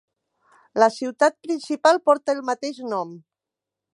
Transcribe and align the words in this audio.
La 0.83 0.87
ciutat 0.95 1.37
principal 1.47 2.01
porta 2.11 2.37
el 2.37 2.43
mateix 2.51 2.83
nom. 2.95 3.13